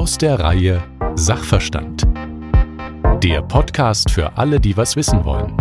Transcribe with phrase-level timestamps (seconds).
[0.00, 0.82] Aus der Reihe
[1.14, 2.08] Sachverstand.
[3.22, 5.54] Der Podcast für alle, die was wissen wollen.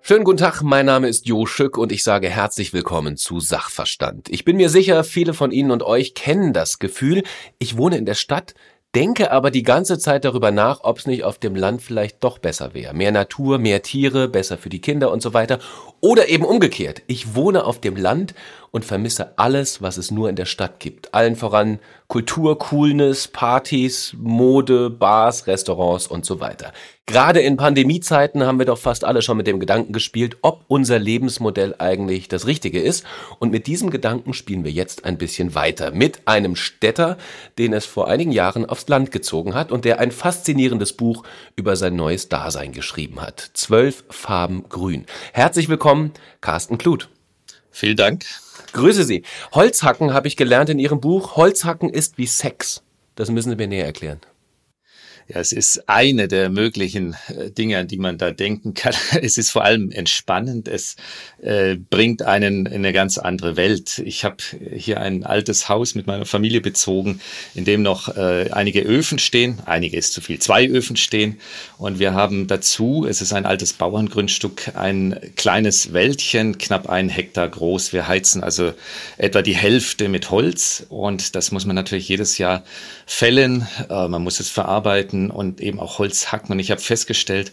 [0.00, 4.30] Schönen guten Tag, mein Name ist Jo Schück und ich sage herzlich willkommen zu Sachverstand.
[4.30, 7.22] Ich bin mir sicher, viele von Ihnen und euch kennen das Gefühl,
[7.58, 8.54] ich wohne in der Stadt,
[8.94, 12.38] denke aber die ganze Zeit darüber nach, ob es nicht auf dem Land vielleicht doch
[12.38, 12.94] besser wäre.
[12.94, 15.58] Mehr Natur, mehr Tiere, besser für die Kinder und so weiter.
[16.00, 17.02] Oder eben umgekehrt.
[17.06, 18.34] Ich wohne auf dem Land
[18.70, 21.14] und vermisse alles, was es nur in der Stadt gibt.
[21.14, 26.72] Allen voran Kultur, Coolness, Partys, Mode, Bars, Restaurants und so weiter.
[27.04, 30.98] Gerade in Pandemiezeiten haben wir doch fast alle schon mit dem Gedanken gespielt, ob unser
[30.98, 33.04] Lebensmodell eigentlich das Richtige ist.
[33.40, 35.90] Und mit diesem Gedanken spielen wir jetzt ein bisschen weiter.
[35.90, 37.18] Mit einem Städter,
[37.58, 41.24] den es vor einigen Jahren aufs Land gezogen hat und der ein faszinierendes Buch
[41.56, 43.50] über sein neues Dasein geschrieben hat.
[43.52, 45.04] Zwölf Farben Grün.
[45.34, 47.10] Herzlich willkommen, Carsten Kluth.
[47.70, 48.24] Vielen Dank.
[48.72, 49.22] Grüße Sie.
[49.52, 51.36] Holzhacken habe ich gelernt in Ihrem Buch.
[51.36, 52.82] Holzhacken ist wie Sex.
[53.14, 54.20] Das müssen Sie mir näher erklären.
[55.30, 58.94] Ja, es ist eine der möglichen äh, Dinge, an die man da denken kann.
[59.20, 60.68] Es ist vor allem entspannend.
[60.68, 60.96] Es
[61.42, 63.98] äh, bringt einen in eine ganz andere Welt.
[64.06, 64.36] Ich habe
[64.74, 67.20] hier ein altes Haus mit meiner Familie bezogen,
[67.54, 69.58] in dem noch äh, einige Öfen stehen.
[69.66, 71.38] Einige ist zu viel, zwei Öfen stehen.
[71.76, 77.48] Und wir haben dazu, es ist ein altes Bauerngrundstück, ein kleines Wäldchen, knapp einen Hektar
[77.48, 77.92] groß.
[77.92, 78.72] Wir heizen also
[79.18, 80.86] etwa die Hälfte mit Holz.
[80.88, 82.64] Und das muss man natürlich jedes Jahr
[83.04, 83.68] fällen.
[83.90, 86.52] Äh, man muss es verarbeiten arbeiten und eben auch Holz hacken.
[86.52, 87.52] Und ich habe festgestellt,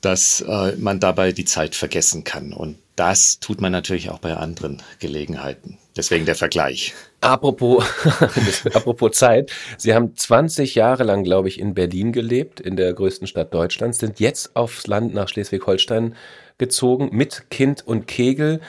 [0.00, 2.52] dass äh, man dabei die Zeit vergessen kann.
[2.52, 5.78] Und das tut man natürlich auch bei anderen Gelegenheiten.
[5.96, 6.94] Deswegen der Vergleich.
[7.20, 7.84] Apropos,
[8.74, 9.50] apropos Zeit.
[9.76, 13.98] Sie haben 20 Jahre lang, glaube ich, in Berlin gelebt, in der größten Stadt Deutschlands,
[13.98, 16.14] sind jetzt aufs Land nach Schleswig-Holstein
[16.58, 18.60] gezogen mit Kind und Kegel.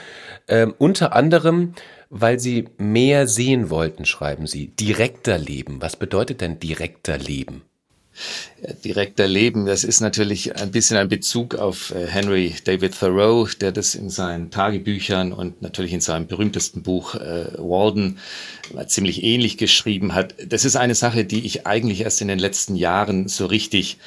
[0.48, 1.74] Ähm, unter anderem,
[2.08, 4.68] weil Sie mehr sehen wollten, schreiben Sie.
[4.68, 5.80] Direkter Leben.
[5.80, 7.62] Was bedeutet denn direkter Leben?
[8.84, 9.66] Direkter Leben.
[9.66, 14.10] Das ist natürlich ein bisschen ein Bezug auf äh, Henry David Thoreau, der das in
[14.10, 18.18] seinen Tagebüchern und natürlich in seinem berühmtesten Buch äh, Walden
[18.86, 20.34] ziemlich ähnlich geschrieben hat.
[20.46, 23.98] Das ist eine Sache, die ich eigentlich erst in den letzten Jahren so richtig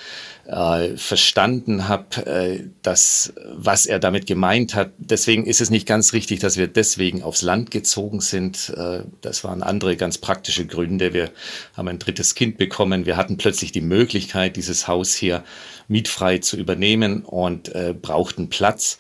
[0.46, 4.92] äh, verstanden habe, äh, dass was er damit gemeint hat.
[4.98, 8.74] Deswegen ist es nicht ganz richtig, dass wir deswegen aufs Land gezogen sind.
[8.76, 11.14] Äh, das waren andere ganz praktische Gründe.
[11.14, 11.32] Wir
[11.78, 13.06] haben ein drittes Kind bekommen.
[13.06, 15.44] Wir hatten plötzlich die Möglichkeit, dieses Haus hier
[15.88, 19.00] mietfrei zu übernehmen und äh, brauchten Platz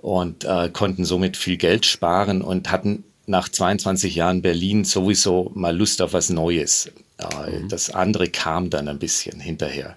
[0.00, 5.76] und äh, konnten somit viel Geld sparen und hatten nach 22 Jahren Berlin sowieso mal
[5.76, 6.90] Lust auf was Neues.
[7.18, 7.68] Äh, mhm.
[7.68, 9.96] Das andere kam dann ein bisschen hinterher.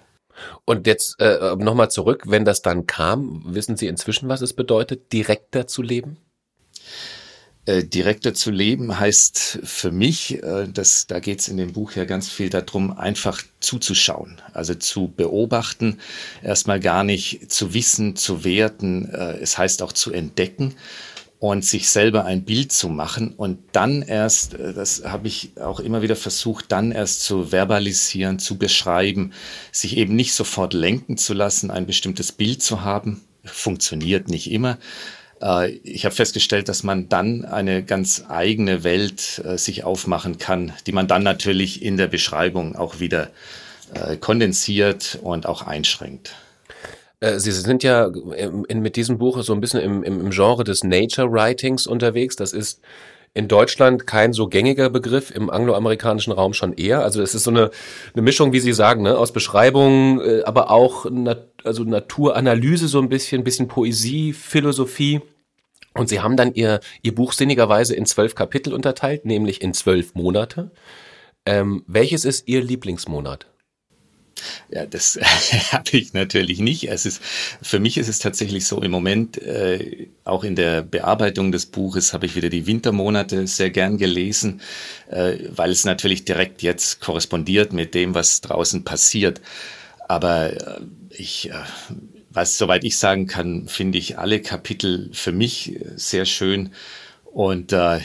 [0.64, 5.12] Und jetzt äh, nochmal zurück, wenn das dann kam, wissen Sie inzwischen, was es bedeutet,
[5.12, 6.18] direkter zu leben?
[7.66, 11.92] Äh, direkter zu leben heißt für mich, äh, das, da geht es in dem Buch
[11.92, 15.98] ja ganz viel darum, einfach zuzuschauen, also zu beobachten,
[16.44, 20.76] erstmal gar nicht zu wissen, zu werten, äh, es heißt auch zu entdecken
[21.38, 25.80] und sich selber ein Bild zu machen und dann erst, äh, das habe ich auch
[25.80, 29.32] immer wieder versucht, dann erst zu verbalisieren, zu beschreiben,
[29.70, 34.78] sich eben nicht sofort lenken zu lassen, ein bestimmtes Bild zu haben, funktioniert nicht immer.
[35.42, 40.72] Äh, ich habe festgestellt, dass man dann eine ganz eigene Welt äh, sich aufmachen kann,
[40.86, 43.30] die man dann natürlich in der Beschreibung auch wieder
[44.20, 46.34] kondensiert und auch einschränkt.
[47.20, 50.84] Äh, Sie sind ja in, mit diesem Buch so ein bisschen im, im, Genre des
[50.84, 52.36] Nature Writings unterwegs.
[52.36, 52.80] Das ist
[53.34, 57.02] in Deutschland kein so gängiger Begriff, im angloamerikanischen Raum schon eher.
[57.02, 57.70] Also es ist so eine,
[58.14, 63.00] eine Mischung, wie Sie sagen, ne, aus Beschreibung, äh, aber auch Nat also Naturanalyse so
[63.00, 65.20] ein bisschen, bisschen Poesie, Philosophie.
[65.94, 70.14] Und Sie haben dann Ihr, Ihr Buch sinnigerweise in zwölf Kapitel unterteilt, nämlich in zwölf
[70.14, 70.70] Monate.
[71.44, 73.46] Ähm, welches ist Ihr Lieblingsmonat?
[74.68, 75.18] Ja, das
[75.72, 76.88] habe ich natürlich nicht.
[76.88, 77.22] Es ist,
[77.62, 82.12] für mich ist es tatsächlich so, im Moment, äh, auch in der Bearbeitung des Buches,
[82.12, 84.60] habe ich wieder die Wintermonate sehr gern gelesen,
[85.10, 89.40] äh, weil es natürlich direkt jetzt korrespondiert mit dem, was draußen passiert.
[90.08, 91.54] Aber äh, ich, äh,
[92.30, 96.72] was, soweit ich sagen kann, finde ich alle Kapitel für mich sehr schön.
[97.24, 98.00] Und äh,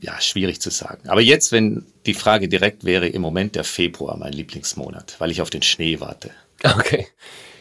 [0.00, 1.08] ja, schwierig zu sagen.
[1.08, 5.42] Aber jetzt, wenn die Frage direkt wäre, im Moment der Februar mein Lieblingsmonat, weil ich
[5.42, 6.30] auf den Schnee warte.
[6.64, 7.06] Okay.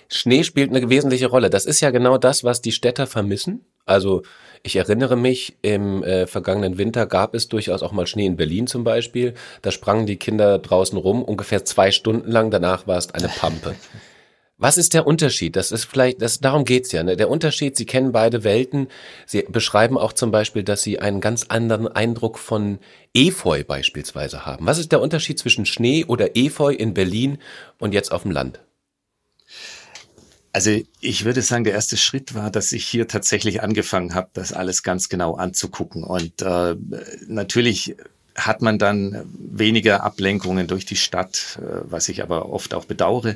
[0.07, 1.50] Schnee spielt eine wesentliche Rolle.
[1.50, 3.65] Das ist ja genau das, was die Städter vermissen.
[3.86, 4.24] Also
[4.63, 8.68] ich erinnere mich, im äh, vergangenen Winter gab es durchaus auch mal Schnee in Berlin
[8.68, 9.33] zum Beispiel.
[9.62, 12.51] Da sprangen die Kinder draußen rum, ungefähr zwei Stunden lang.
[12.51, 13.75] Danach war es eine Pampe.
[14.57, 15.57] Was ist der Unterschied?
[15.57, 17.03] Das ist vielleicht, das, darum geht's ja.
[17.03, 17.17] Ne?
[17.17, 18.87] Der Unterschied, Sie kennen beide Welten.
[19.25, 22.79] Sie beschreiben auch zum Beispiel, dass Sie einen ganz anderen Eindruck von
[23.13, 24.65] Efeu beispielsweise haben.
[24.65, 27.39] Was ist der Unterschied zwischen Schnee oder Efeu in Berlin
[27.79, 28.61] und jetzt auf dem Land?
[30.53, 30.71] Also
[31.01, 34.83] ich würde sagen, der erste Schritt war, dass ich hier tatsächlich angefangen habe, das alles
[34.83, 36.05] ganz genau anzugucken.
[36.05, 36.77] Und äh,
[37.27, 37.97] natürlich
[38.35, 43.35] hat man dann weniger Ablenkungen durch die Stadt, äh, was ich aber oft auch bedauere.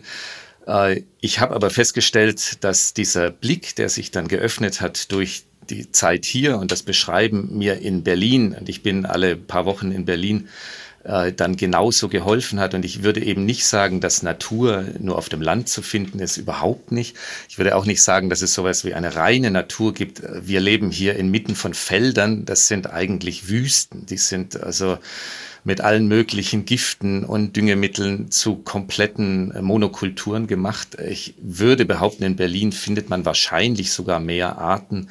[0.70, 5.92] Äh, ich habe aber festgestellt, dass dieser Blick, der sich dann geöffnet hat durch die
[5.92, 10.06] Zeit hier und das Beschreiben mir in Berlin, und ich bin alle paar Wochen in
[10.06, 10.48] Berlin,
[11.04, 12.74] äh, dann genauso geholfen hat.
[12.74, 16.38] Und ich würde eben nicht sagen, dass Natur nur auf dem Land zu finden ist,
[16.38, 17.16] überhaupt nicht.
[17.48, 20.22] Ich würde auch nicht sagen, dass es sowas wie eine reine Natur gibt.
[20.42, 24.06] Wir leben hier inmitten von Feldern, das sind eigentlich Wüsten.
[24.06, 24.98] Die sind also
[25.64, 30.98] mit allen möglichen Giften und Düngemitteln zu kompletten Monokulturen gemacht.
[31.00, 35.10] Ich würde behaupten, in Berlin findet man wahrscheinlich sogar mehr Arten,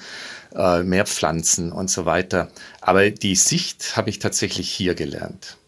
[0.54, 2.50] äh, mehr Pflanzen und so weiter.
[2.80, 5.58] Aber die Sicht habe ich tatsächlich hier gelernt.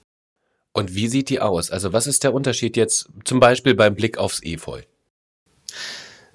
[0.73, 1.71] Und wie sieht die aus?
[1.71, 4.83] Also was ist der Unterschied jetzt zum Beispiel beim Blick aufs Efeu?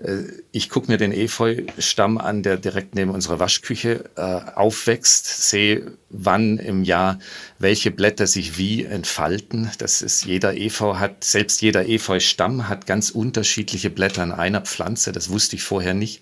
[0.05, 5.97] Äh, ich gucke mir den Efeu-Stamm an, der direkt neben unserer Waschküche äh, aufwächst, sehe,
[6.09, 7.19] wann im Jahr
[7.59, 9.71] welche Blätter sich wie entfalten.
[9.77, 15.11] Das ist jeder Efeu hat, selbst jeder Efeu-Stamm hat ganz unterschiedliche Blätter an einer Pflanze.
[15.11, 16.21] Das wusste ich vorher nicht.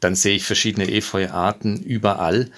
[0.00, 2.50] Dann sehe ich verschiedene Efeu-Arten überall.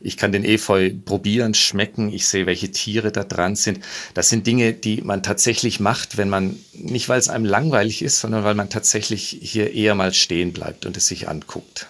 [0.00, 2.12] Ich kann den Efeu probieren, schmecken.
[2.12, 3.80] Ich sehe, welche Tiere da dran sind.
[4.14, 8.20] Das sind Dinge, die man tatsächlich macht, wenn man, nicht weil es einem langweilig ist,
[8.20, 11.88] sondern weil man tatsächlich hier eher mal stehen bleibt und es sich anguckt.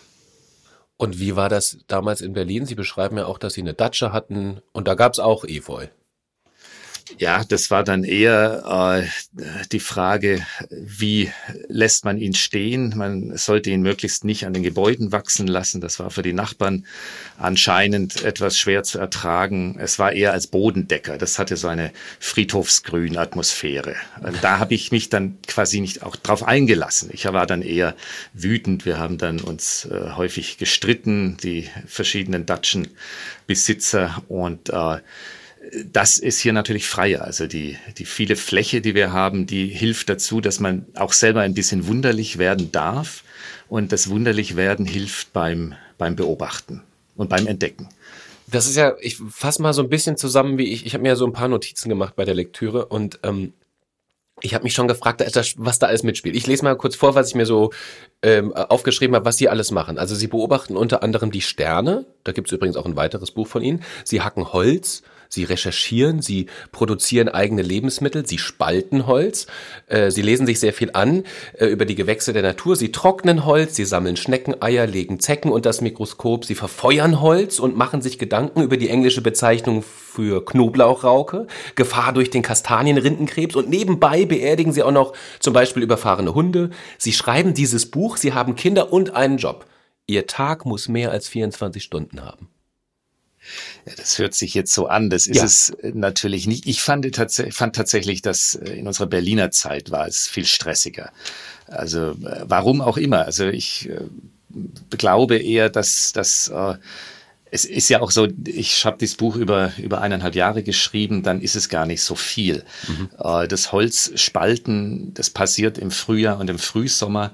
[0.97, 2.67] Und wie war das damals in Berlin?
[2.67, 5.87] Sie beschreiben ja auch, dass Sie eine Datsche hatten und da gab es auch Efeu.
[7.17, 9.07] Ja, das war dann eher
[9.41, 11.31] äh, die Frage, wie
[11.69, 12.93] lässt man ihn stehen?
[12.97, 15.81] Man sollte ihn möglichst nicht an den Gebäuden wachsen lassen.
[15.81, 16.87] Das war für die Nachbarn
[17.39, 19.77] anscheinend etwas schwer zu ertragen.
[19.79, 21.17] Es war eher als Bodendecker.
[21.19, 23.97] Das hatte so eine Friedhofsgrün-Atmosphäre.
[24.43, 27.11] Da habe ich mich dann quasi nicht auch drauf eingelassen.
[27.13, 27.95] Ich war dann eher
[28.35, 28.85] wütend.
[28.85, 34.99] Wir haben dann uns äh, häufig gestritten, die verschiedenen Datschenbesitzer und äh,
[35.85, 37.23] das ist hier natürlich freier.
[37.23, 41.41] Also die, die viele Fläche, die wir haben, die hilft dazu, dass man auch selber
[41.41, 43.25] ein bisschen wunderlich werden darf.
[43.69, 46.83] Und das wunderlich werden hilft beim, beim Beobachten
[47.17, 47.89] und beim Entdecken.
[48.47, 51.11] Das ist ja, ich fasse mal so ein bisschen zusammen, wie ich, ich habe mir
[51.11, 53.53] ja so ein paar Notizen gemacht bei der Lektüre und ähm,
[54.41, 55.21] ich habe mich schon gefragt,
[55.57, 56.37] was da alles mitspielt.
[56.37, 57.73] Ich lese mal kurz vor, was ich mir so
[58.23, 59.99] ähm, aufgeschrieben habe, was sie alles machen.
[59.99, 63.49] Also sie beobachten unter anderem die Sterne, da gibt es übrigens auch ein weiteres Buch
[63.49, 63.83] von ihnen.
[64.05, 69.47] Sie hacken Holz, Sie recherchieren, sie produzieren eigene Lebensmittel, sie spalten Holz,
[69.87, 71.25] äh, sie lesen sich sehr viel an
[71.59, 75.69] äh, über die Gewächse der Natur, sie trocknen Holz, sie sammeln Schneckeneier, legen Zecken unter
[75.69, 81.47] das Mikroskop, sie verfeuern Holz und machen sich Gedanken über die englische Bezeichnung für Knoblauchrauke,
[81.75, 86.71] Gefahr durch den Kastanienrindenkrebs und nebenbei beerdigen sie auch noch zum Beispiel überfahrene Hunde.
[86.97, 89.67] Sie schreiben dieses Buch, sie haben Kinder und einen Job.
[90.07, 92.49] Ihr Tag muss mehr als 24 Stunden haben.
[93.97, 95.11] Das hört sich jetzt so an.
[95.11, 95.45] Das ist ja.
[95.45, 96.67] es natürlich nicht.
[96.67, 101.11] Ich fand, tats fand tatsächlich, dass äh, in unserer Berliner Zeit war es viel stressiger.
[101.67, 103.25] Also äh, warum auch immer.
[103.25, 104.01] Also ich äh,
[104.97, 106.75] glaube eher, dass dass äh,
[107.51, 111.41] es ist ja auch so, ich habe das Buch über, über eineinhalb Jahre geschrieben, dann
[111.41, 112.65] ist es gar nicht so viel.
[112.87, 113.09] Mhm.
[113.19, 117.33] Äh, das Holzspalten, das passiert im Frühjahr und im Frühsommer.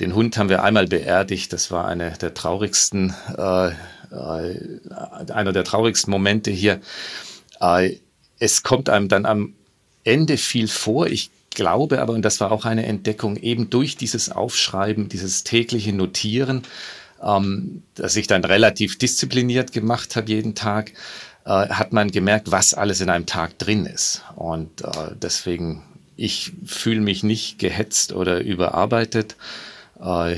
[0.00, 3.70] Den Hund haben wir einmal beerdigt, das war eine der traurigsten äh,
[4.10, 6.80] äh, einer der traurigsten Momente hier.
[7.60, 7.96] Äh,
[8.38, 9.54] es kommt einem dann am
[10.04, 11.06] Ende viel vor.
[11.06, 15.92] Ich glaube aber, und das war auch eine Entdeckung, eben durch dieses Aufschreiben, dieses tägliche
[15.92, 16.62] Notieren,
[17.22, 20.92] ähm, das ich dann relativ diszipliniert gemacht habe jeden Tag,
[21.44, 24.22] äh, hat man gemerkt, was alles in einem Tag drin ist.
[24.36, 25.82] Und äh, deswegen,
[26.16, 29.36] ich fühle mich nicht gehetzt oder überarbeitet.
[30.00, 30.36] Äh,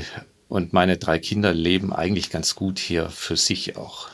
[0.53, 4.09] und meine drei Kinder leben eigentlich ganz gut hier für sich auch.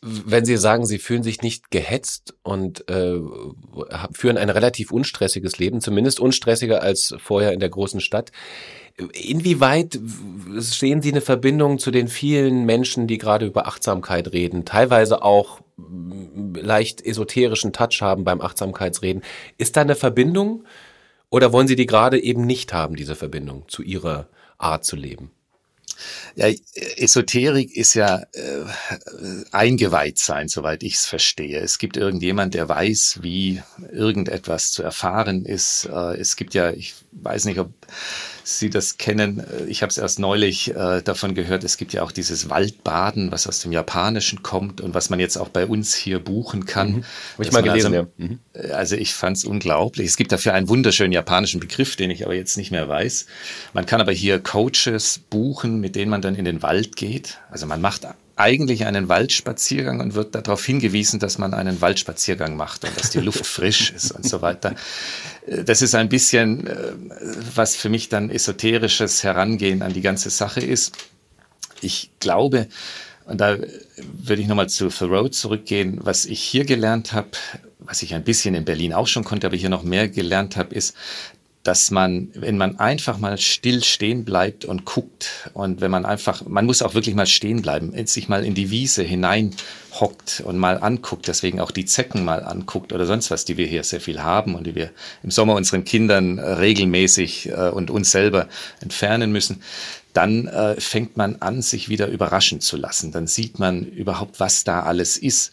[0.00, 3.18] Wenn Sie sagen, Sie fühlen sich nicht gehetzt und äh,
[4.12, 8.32] führen ein relativ unstressiges Leben, zumindest unstressiger als vorher in der großen Stadt,
[9.12, 9.96] Inwieweit
[10.56, 15.60] sehen Sie eine Verbindung zu den vielen Menschen, die gerade über Achtsamkeit reden, teilweise auch
[16.54, 19.22] leicht esoterischen Touch haben beim Achtsamkeitsreden?
[19.56, 20.64] Ist da eine Verbindung
[21.30, 24.28] oder wollen Sie die gerade eben nicht haben, diese Verbindung zu Ihrer
[24.58, 25.30] Art zu leben?
[26.36, 26.46] Ja,
[26.96, 28.64] Esoterik ist ja äh,
[29.50, 31.58] eingeweiht sein, soweit ich es verstehe.
[31.58, 35.86] Es gibt irgendjemand, der weiß, wie irgendetwas zu erfahren ist.
[35.86, 37.72] Äh, es gibt ja, ich weiß nicht, ob
[38.50, 39.44] Sie das kennen.
[39.68, 41.64] Ich habe es erst neulich äh, davon gehört.
[41.64, 45.36] Es gibt ja auch dieses Waldbaden, was aus dem Japanischen kommt und was man jetzt
[45.36, 46.88] auch bei uns hier buchen kann.
[46.88, 47.04] Mhm.
[47.34, 48.26] Habe ich mal gelesen, also, ja.
[48.26, 48.38] Mhm.
[48.72, 50.06] Also ich fand es unglaublich.
[50.06, 53.26] Es gibt dafür einen wunderschönen japanischen Begriff, den ich aber jetzt nicht mehr weiß.
[53.74, 57.38] Man kann aber hier Coaches buchen, mit denen man dann in den Wald geht.
[57.50, 58.06] Also man macht
[58.38, 63.20] eigentlich einen Waldspaziergang und wird darauf hingewiesen, dass man einen Waldspaziergang macht und dass die
[63.20, 64.74] Luft frisch ist und so weiter.
[65.46, 66.92] Das ist ein bisschen, äh,
[67.54, 70.92] was für mich dann esoterisches Herangehen an die ganze Sache ist.
[71.80, 72.68] Ich glaube,
[73.24, 73.58] und da
[73.96, 77.28] würde ich nochmal zu Thoreau zurückgehen, was ich hier gelernt habe,
[77.78, 80.74] was ich ein bisschen in Berlin auch schon konnte, aber hier noch mehr gelernt habe,
[80.74, 80.96] ist,
[81.64, 86.46] dass man, wenn man einfach mal still stehen bleibt und guckt und wenn man einfach,
[86.46, 89.54] man muss auch wirklich mal stehen bleiben, sich mal in die Wiese hinein
[89.92, 93.66] hockt und mal anguckt, deswegen auch die Zecken mal anguckt oder sonst was, die wir
[93.66, 94.90] hier sehr viel haben und die wir
[95.22, 98.48] im Sommer unseren Kindern regelmäßig äh, und uns selber
[98.80, 99.62] entfernen müssen,
[100.12, 103.12] dann äh, fängt man an, sich wieder überraschen zu lassen.
[103.12, 105.52] Dann sieht man überhaupt, was da alles ist.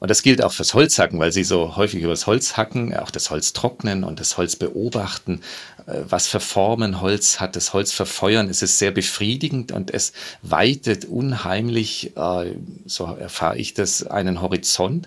[0.00, 3.10] Und das gilt auch fürs Holzhacken, weil sie so häufig über das Holz hacken, auch
[3.10, 5.42] das Holz trocknen und das Holz beobachten.
[5.86, 10.12] Äh, was für Formen Holz hat, das Holz verfeuern, es ist sehr befriedigend und es
[10.42, 12.54] weitet unheimlich, äh,
[12.86, 15.06] so erfahre ich das, einen Horizont.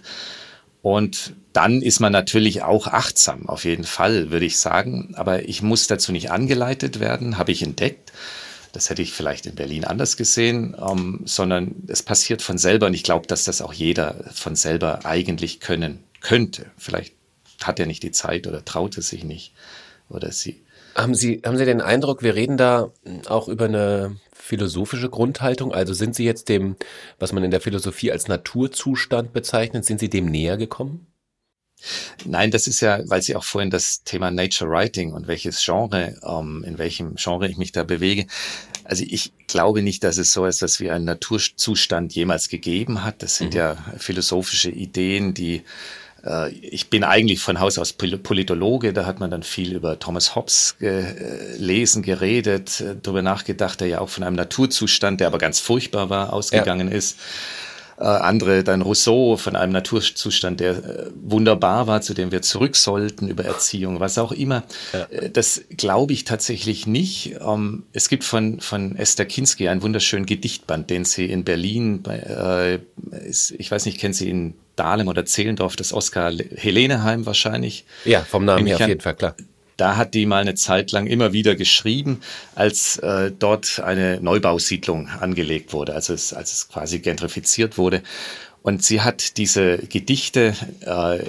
[0.84, 5.14] Und dann ist man natürlich auch achtsam, auf jeden Fall, würde ich sagen.
[5.16, 8.12] Aber ich muss dazu nicht angeleitet werden, habe ich entdeckt.
[8.74, 12.96] Das hätte ich vielleicht in Berlin anders gesehen, ähm, sondern es passiert von selber und
[12.96, 16.66] ich glaube, dass das auch jeder von selber eigentlich können könnte.
[16.78, 17.14] Vielleicht
[17.64, 19.54] hat er nicht die Zeit oder traut es sich nicht
[20.10, 20.64] oder sie.
[20.96, 22.92] Haben Sie, haben Sie den Eindruck, wir reden da
[23.28, 25.72] auch über eine philosophische Grundhaltung?
[25.72, 26.76] Also sind Sie jetzt dem,
[27.20, 31.08] was man in der Philosophie als Naturzustand bezeichnet, sind Sie dem näher gekommen?
[32.26, 36.16] Nein, das ist ja, weil Sie auch vorhin das Thema Nature Writing und welches Genre,
[36.24, 38.28] ähm, in welchem Genre ich mich da bewege.
[38.84, 43.24] Also ich glaube nicht, dass es so ist, dass wir einen Naturzustand jemals gegeben hat.
[43.24, 43.60] Das sind mhm.
[43.60, 45.64] ja philosophische Ideen, die
[46.26, 50.36] äh, ich bin eigentlich von Haus aus Politologe, da hat man dann viel über Thomas
[50.36, 55.60] Hobbes gelesen, geredet, äh, darüber nachgedacht, der ja auch von einem Naturzustand, der aber ganz
[55.60, 56.96] furchtbar war, ausgegangen ja.
[56.96, 57.18] ist
[58.04, 62.76] äh, andere dann Rousseau von einem Naturzustand, der äh, wunderbar war, zu dem wir zurück
[62.76, 64.64] sollten, über Erziehung, was auch immer.
[64.92, 65.06] Ja.
[65.06, 67.38] Äh, das glaube ich tatsächlich nicht.
[67.40, 72.18] Ähm, es gibt von, von Esther Kinski einen wunderschönen Gedichtband, den sie in Berlin, bei,
[72.18, 72.80] äh,
[73.26, 77.86] ist, ich weiß nicht, kennen Sie in Dahlem oder Zehlendorf, das Oskar Heleneheim wahrscheinlich.
[78.04, 79.36] Ja, vom Namen her auf jeden Fall, klar.
[79.78, 82.22] Da hat die mal eine Zeit lang immer wieder geschrieben,
[82.56, 88.04] als äh, dort eine Neubausiedlung angelegt wurde, also es, als es quasi gentrifiziert wurde.
[88.62, 91.24] Und sie hat diese Gedichte äh,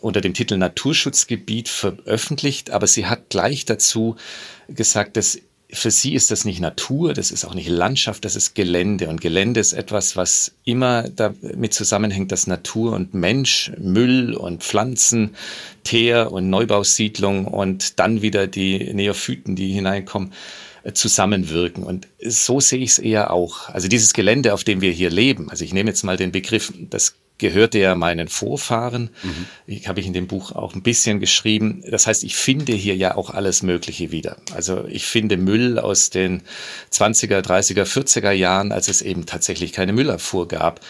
[0.00, 4.16] unter dem Titel Naturschutzgebiet veröffentlicht, aber sie hat gleich dazu
[4.68, 5.38] gesagt, dass
[5.72, 9.08] für sie ist das nicht Natur, das ist auch nicht Landschaft, das ist Gelände.
[9.08, 15.36] Und Gelände ist etwas, was immer damit zusammenhängt, dass Natur und Mensch, Müll und Pflanzen,
[15.84, 20.32] Teer und Neubausiedlung und dann wieder die Neophyten, die hineinkommen,
[20.82, 21.84] äh, zusammenwirken.
[21.84, 23.68] Und so sehe ich es eher auch.
[23.68, 26.72] Also dieses Gelände, auf dem wir hier leben, also ich nehme jetzt mal den Begriff,
[26.90, 29.10] das gehörte ja meinen Vorfahren.
[29.22, 29.46] Mhm.
[29.66, 31.82] Ich habe ich in dem Buch auch ein bisschen geschrieben.
[31.90, 34.36] Das heißt, ich finde hier ja auch alles Mögliche wieder.
[34.54, 36.42] Also ich finde Müll aus den
[36.92, 40.80] 20er, 30er, 40er Jahren, als es eben tatsächlich keine Müllabfuhr gab.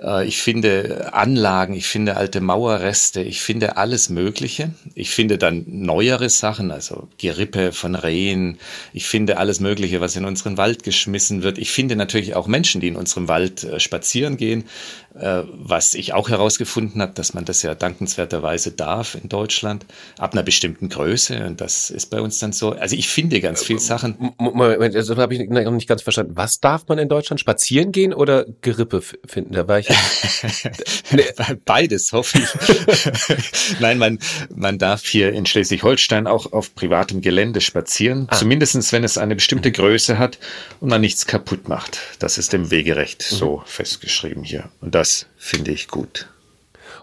[0.00, 4.70] Äh, ich finde Anlagen, ich finde alte Mauerreste, ich finde alles Mögliche.
[4.94, 8.58] Ich finde dann neuere Sachen, also Gerippe von Rehen.
[8.92, 11.58] Ich finde alles Mögliche, was in unseren Wald geschmissen wird.
[11.58, 14.64] Ich finde natürlich auch Menschen, die in unserem Wald äh, spazieren gehen,
[15.14, 19.86] was ich auch herausgefunden habe, dass man das ja dankenswerterweise darf in Deutschland,
[20.18, 21.46] ab einer bestimmten Größe.
[21.46, 22.72] Und das ist bei uns dann so.
[22.72, 24.32] Also ich finde ganz viele Sachen.
[24.38, 26.32] Moment, das habe ich noch nicht ganz verstanden.
[26.34, 27.40] Was darf man in Deutschland?
[27.40, 29.52] Spazieren gehen oder Gerippe finden?
[29.52, 29.88] Da war ich
[31.64, 33.78] Beides, hoffe ich.
[33.80, 34.18] Nein, man,
[34.54, 38.36] man darf hier in Schleswig-Holstein auch auf privatem Gelände spazieren, ah.
[38.36, 40.38] zumindestens wenn es eine bestimmte Größe hat
[40.80, 42.00] und man nichts kaputt macht.
[42.18, 43.36] Das ist im Wegerecht mhm.
[43.36, 44.70] so festgeschrieben hier.
[44.80, 46.28] Und das finde ich gut.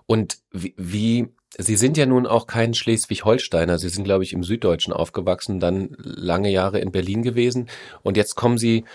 [0.08, 3.77] Und wie, wie Sie sind ja nun auch kein Schleswig-Holsteiner.
[3.77, 7.70] Sie sind, glaube ich, im Süddeutschen aufgewachsen, dann lange Jahre in Berlin gewesen.
[8.01, 8.86] Und jetzt kommen Sie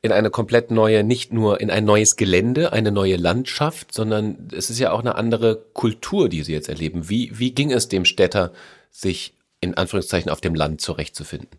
[0.00, 4.70] in eine komplett neue, nicht nur in ein neues Gelände, eine neue Landschaft, sondern es
[4.70, 7.10] ist ja auch eine andere Kultur, die Sie jetzt erleben.
[7.10, 8.50] Wie, wie ging es dem Städter,
[8.90, 11.58] sich in Anführungszeichen auf dem Land zurechtzufinden?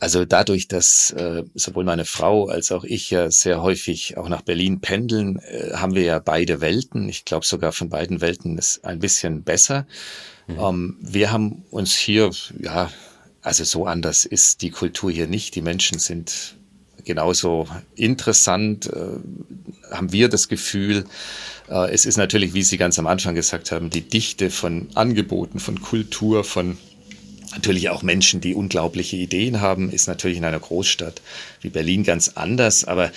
[0.00, 4.42] Also dadurch, dass äh, sowohl meine Frau als auch ich ja sehr häufig auch nach
[4.42, 7.08] Berlin pendeln, äh, haben wir ja beide Welten.
[7.08, 9.86] Ich glaube sogar von beiden Welten ist ein bisschen besser.
[10.46, 10.58] Mhm.
[10.58, 12.90] Ähm, wir haben uns hier ja
[13.42, 15.54] also so anders ist die Kultur hier nicht.
[15.54, 16.56] Die Menschen sind
[17.04, 17.66] genauso
[17.96, 21.04] interessant, äh, haben wir das Gefühl.
[21.68, 25.58] Äh, es ist natürlich, wie Sie ganz am Anfang gesagt haben, die Dichte von Angeboten,
[25.58, 26.76] von Kultur, von
[27.52, 31.20] natürlich auch Menschen, die unglaubliche Ideen haben, ist natürlich in einer Großstadt
[31.60, 32.84] wie Berlin ganz anders.
[32.84, 33.10] Aber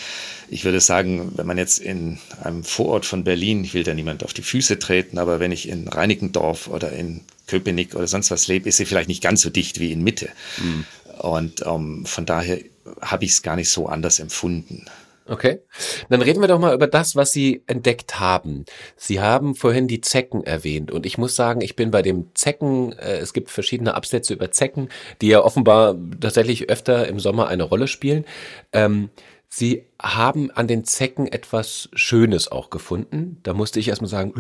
[0.50, 4.24] ich würde sagen, wenn man jetzt in einem Vorort von Berlin, ich will da niemand
[4.24, 8.48] auf die Füße treten, aber wenn ich in Reinickendorf oder in Köpenick oder sonst was
[8.48, 10.30] lebe, ist sie vielleicht nicht ganz so dicht wie in Mitte.
[10.58, 10.86] Mhm.
[11.20, 12.60] Und ähm, von daher
[13.02, 14.86] habe ich es gar nicht so anders empfunden.
[15.26, 15.62] Okay.
[16.10, 18.66] Dann reden wir doch mal über das, was Sie entdeckt haben.
[18.98, 22.92] Sie haben vorhin die Zecken erwähnt und ich muss sagen, ich bin bei dem Zecken,
[22.94, 24.90] äh, es gibt verschiedene Absätze über Zecken,
[25.22, 28.26] die ja offenbar tatsächlich öfter im Sommer eine Rolle spielen.
[28.74, 29.10] Ähm,
[29.56, 33.38] Sie haben an den Zecken etwas Schönes auch gefunden.
[33.44, 34.34] Da musste ich erstmal sagen,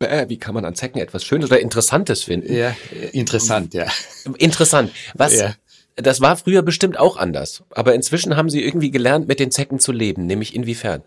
[0.00, 2.52] bäh, wie kann man an Zecken etwas Schönes oder Interessantes finden?
[2.52, 2.74] Ja,
[3.12, 3.86] interessant, ja.
[4.36, 4.90] Interessant.
[5.14, 5.54] Was, ja.
[6.00, 7.64] Das war früher bestimmt auch anders.
[7.70, 10.26] Aber inzwischen haben sie irgendwie gelernt, mit den Zecken zu leben.
[10.26, 11.02] Nämlich inwiefern?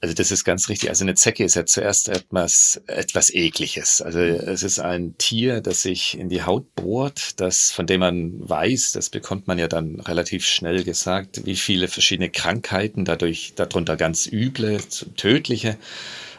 [0.00, 0.90] Also das ist ganz richtig.
[0.90, 4.02] Also eine Zecke ist ja zuerst etwas, etwas ekliges.
[4.02, 8.32] Also es ist ein Tier, das sich in die Haut bohrt, das, von dem man
[8.46, 13.96] weiß, das bekommt man ja dann relativ schnell gesagt, wie viele verschiedene Krankheiten dadurch, darunter
[13.96, 14.78] ganz üble,
[15.16, 15.78] tödliche,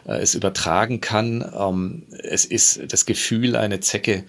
[0.05, 1.43] äh, es übertragen kann.
[1.57, 4.25] Ähm, es ist das Gefühl, eine Zecke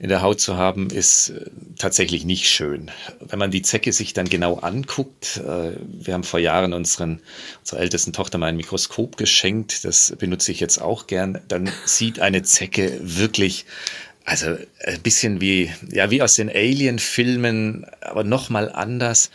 [0.00, 2.90] in der Haut zu haben, ist äh, tatsächlich nicht schön.
[3.20, 7.20] Wenn man die Zecke sich dann genau anguckt, äh, wir haben vor Jahren unseren,
[7.60, 12.20] unserer ältesten Tochter mal ein Mikroskop geschenkt, das benutze ich jetzt auch gern, dann sieht
[12.20, 13.66] eine Zecke wirklich
[14.28, 19.30] also ein bisschen wie, ja, wie aus den Alien-Filmen, aber nochmal anders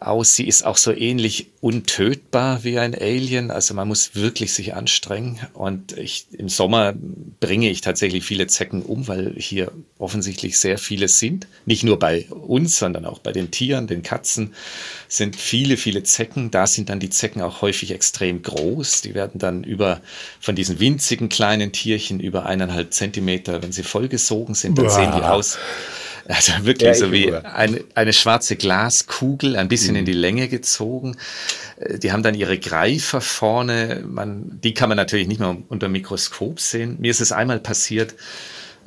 [0.00, 0.34] aus.
[0.34, 3.50] Sie ist auch so ähnlich untötbar wie ein Alien.
[3.50, 5.40] Also man muss wirklich sich anstrengen.
[5.54, 6.92] Und ich, im Sommer
[7.40, 11.46] bringe ich tatsächlich viele Zecken um, weil hier offensichtlich sehr viele sind.
[11.64, 14.52] Nicht nur bei uns, sondern auch bei den Tieren, den Katzen
[15.08, 16.50] sind viele, viele Zecken.
[16.50, 19.00] Da sind dann die Zecken auch häufig extrem groß.
[19.00, 20.02] Die werden dann über,
[20.40, 24.94] von diesen winzigen kleinen Tierchen über eineinhalb Zentimeter, wenn sie vollgesogen sind, dann Boah.
[24.94, 25.56] sehen die aus.
[26.26, 29.98] Also wirklich ja, so wie eine, eine schwarze Glaskugel, ein bisschen mhm.
[29.98, 31.16] in die Länge gezogen.
[31.76, 34.04] Äh, die haben dann ihre Greifer vorne.
[34.06, 36.96] Man, die kann man natürlich nicht mehr unter Mikroskop sehen.
[37.00, 38.14] Mir ist es einmal passiert,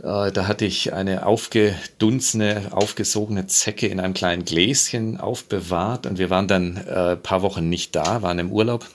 [0.04, 6.30] äh, da hatte ich eine aufgedunsene, aufgesogene Zecke in einem kleinen Gläschen aufbewahrt und wir
[6.30, 8.86] waren dann äh, paar Wochen nicht da, waren im Urlaub.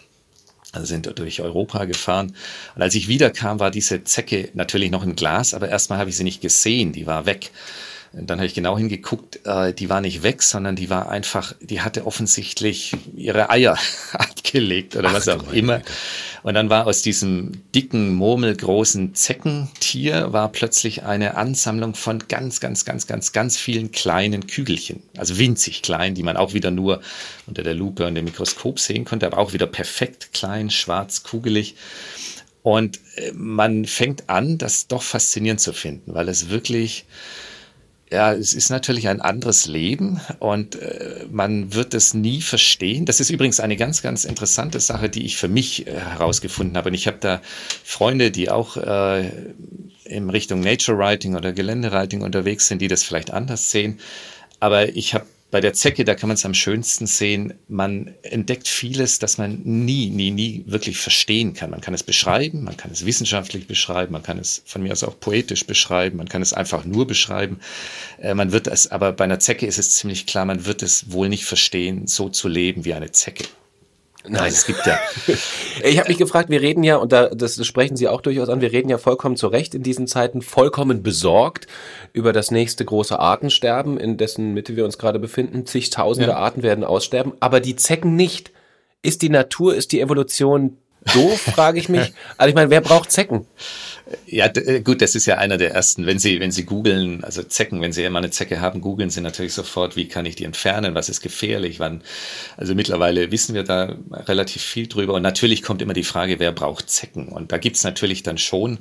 [0.74, 2.34] Also sind durch Europa gefahren.
[2.74, 6.16] Und als ich wiederkam, war diese Zecke natürlich noch im Glas, aber erstmal habe ich
[6.16, 7.50] sie nicht gesehen, die war weg.
[8.12, 11.54] Und dann habe ich genau hingeguckt, äh, die war nicht weg, sondern die war einfach,
[11.60, 13.78] die hatte offensichtlich ihre Eier
[14.12, 15.74] abgelegt oder Ach, was auch immer.
[15.74, 15.90] Alter.
[16.42, 22.84] Und dann war aus diesem dicken, murmelgroßen Zeckentier war plötzlich eine Ansammlung von ganz, ganz,
[22.84, 25.02] ganz, ganz, ganz vielen kleinen Kügelchen.
[25.16, 27.00] Also winzig klein, die man auch wieder nur
[27.46, 31.76] unter der Lupe und dem Mikroskop sehen konnte, aber auch wieder perfekt klein, schwarz, kugelig.
[32.62, 37.06] Und äh, man fängt an, das doch faszinierend zu finden, weil es wirklich
[38.12, 43.06] ja, es ist natürlich ein anderes Leben und äh, man wird es nie verstehen.
[43.06, 46.90] Das ist übrigens eine ganz, ganz interessante Sache, die ich für mich äh, herausgefunden habe.
[46.90, 47.40] Und ich habe da
[47.82, 49.30] Freunde, die auch äh,
[50.04, 53.98] in Richtung Nature Writing oder Geländewriting unterwegs sind, die das vielleicht anders sehen.
[54.60, 58.66] Aber ich habe bei der Zecke, da kann man es am schönsten sehen, man entdeckt
[58.66, 61.70] vieles, das man nie, nie, nie wirklich verstehen kann.
[61.70, 65.04] Man kann es beschreiben, man kann es wissenschaftlich beschreiben, man kann es von mir aus
[65.04, 67.60] auch poetisch beschreiben, man kann es einfach nur beschreiben.
[68.18, 71.12] Äh, man wird es, aber bei einer Zecke ist es ziemlich klar, man wird es
[71.12, 73.44] wohl nicht verstehen, so zu leben wie eine Zecke.
[74.28, 74.98] Nein, es gibt ja.
[75.82, 78.60] ich habe mich gefragt, wir reden ja, und da, das sprechen Sie auch durchaus an,
[78.60, 81.66] wir reden ja vollkommen zu Recht in diesen Zeiten, vollkommen besorgt
[82.12, 85.66] über das nächste große Artensterben, in dessen Mitte wir uns gerade befinden.
[85.66, 86.36] Zigtausende ja.
[86.36, 88.52] Arten werden aussterben, aber die Zecken nicht.
[89.04, 90.78] Ist die Natur, ist die Evolution
[91.12, 92.12] doof, frage ich mich.
[92.38, 93.46] Also ich meine, wer braucht Zecken?
[94.26, 96.06] Ja, äh, gut, das ist ja einer der ersten.
[96.06, 99.20] Wenn Sie, wenn Sie googeln, also Zecken, wenn Sie immer eine Zecke haben, googeln Sie
[99.20, 102.02] natürlich sofort, wie kann ich die entfernen, was ist gefährlich, wann.
[102.56, 105.14] Also mittlerweile wissen wir da relativ viel drüber.
[105.14, 107.28] Und natürlich kommt immer die Frage, wer braucht Zecken?
[107.28, 108.78] Und da gibt's natürlich dann schon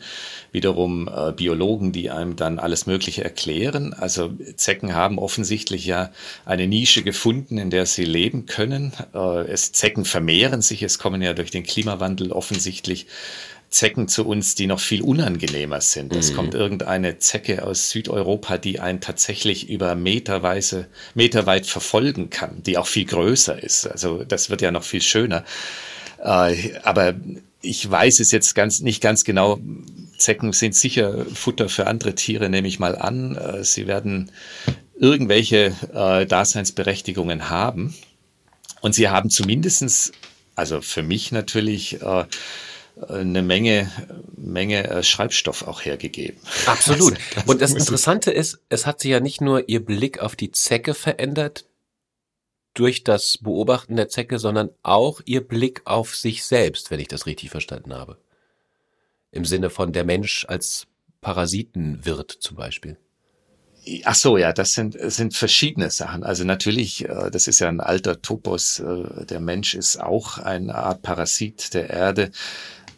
[0.51, 3.93] wiederum äh, Biologen, die einem dann alles Mögliche erklären.
[3.93, 6.11] Also Zecken haben offensichtlich ja
[6.45, 8.93] eine Nische gefunden, in der sie leben können.
[9.13, 13.07] Äh, es Zecken vermehren sich, es kommen ja durch den Klimawandel offensichtlich
[13.71, 16.13] Zecken zu uns, die noch viel unangenehmer sind.
[16.13, 16.35] Es mhm.
[16.35, 22.87] kommt irgendeine Zecke aus Südeuropa, die einen tatsächlich über meterweise, meterweit verfolgen kann, die auch
[22.87, 23.87] viel größer ist.
[23.87, 25.45] Also das wird ja noch viel schöner.
[26.21, 27.15] Äh, aber
[27.61, 29.59] ich weiß es jetzt ganz, nicht ganz genau.
[30.17, 33.37] Zecken sind sicher Futter für andere Tiere, nehme ich mal an.
[33.37, 34.31] Äh, sie werden
[34.99, 37.95] irgendwelche äh, Daseinsberechtigungen haben.
[38.81, 40.11] Und sie haben zumindestens,
[40.55, 41.99] also für mich natürlich,
[43.07, 43.91] eine Menge,
[44.35, 46.39] Menge äh, Schreibstoff auch hergegeben.
[46.65, 47.17] Absolut.
[47.35, 50.51] Das Und das Interessante ist, es hat sich ja nicht nur ihr Blick auf die
[50.51, 51.65] Zecke verändert
[52.73, 57.25] durch das Beobachten der Zecke, sondern auch ihr Blick auf sich selbst, wenn ich das
[57.25, 58.17] richtig verstanden habe.
[59.31, 60.87] Im Sinne von der Mensch als
[61.21, 62.97] Parasitenwirt zum Beispiel.
[64.03, 66.23] Ach so, ja, das sind, sind verschiedene Sachen.
[66.23, 68.79] Also natürlich, äh, das ist ja ein alter Topos.
[68.79, 72.31] Äh, der Mensch ist auch eine Art Parasit der Erde.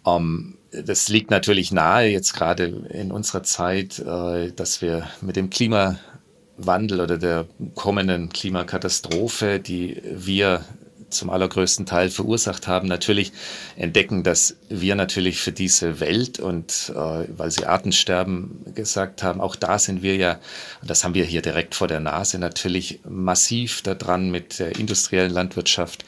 [0.06, 5.50] Ähm, das liegt natürlich nahe, jetzt gerade in unserer Zeit, äh, dass wir mit dem
[5.50, 10.66] Klimawandel oder der kommenden Klimakatastrophe, die wir
[11.14, 13.32] zum allergrößten Teil verursacht haben, natürlich
[13.76, 19.56] entdecken, dass wir natürlich für diese Welt und äh, weil Sie Artensterben gesagt haben, auch
[19.56, 20.40] da sind wir ja,
[20.84, 26.04] das haben wir hier direkt vor der Nase, natürlich massiv daran mit der industriellen Landwirtschaft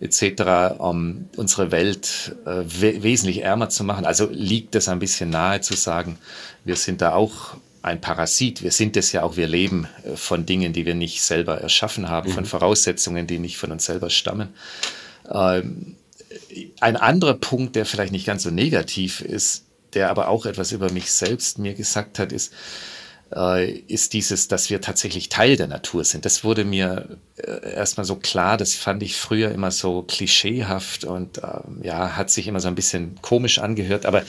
[0.00, 4.04] etc., um unsere Welt äh, we wesentlich ärmer zu machen.
[4.04, 6.18] Also liegt es ein bisschen nahe zu sagen,
[6.64, 8.62] wir sind da auch ein Parasit.
[8.62, 12.08] Wir sind es ja auch, wir leben äh, von Dingen, die wir nicht selber erschaffen
[12.08, 12.34] haben, mhm.
[12.34, 14.48] von Voraussetzungen, die nicht von uns selber stammen.
[15.30, 15.96] Ähm,
[16.80, 20.92] ein anderer Punkt, der vielleicht nicht ganz so negativ ist, der aber auch etwas über
[20.92, 22.52] mich selbst mir gesagt hat, ist,
[23.86, 26.24] ist dieses, dass wir tatsächlich Teil der Natur sind.
[26.24, 31.38] Das wurde mir äh, erstmal so klar, das fand ich früher immer so klischeehaft und
[31.38, 34.22] ähm, ja, hat sich immer so ein bisschen komisch angehört, aber